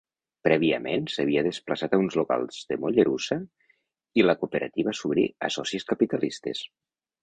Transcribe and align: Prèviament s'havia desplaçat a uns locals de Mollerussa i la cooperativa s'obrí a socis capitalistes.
Prèviament 0.45 1.03
s'havia 1.15 1.43
desplaçat 1.47 1.93
a 1.97 1.99
uns 2.05 2.17
locals 2.21 2.59
de 2.73 2.79
Mollerussa 2.87 3.39
i 4.23 4.29
la 4.29 4.39
cooperativa 4.43 4.99
s'obrí 5.03 5.31
a 5.51 5.57
socis 5.61 5.91
capitalistes. 5.97 6.69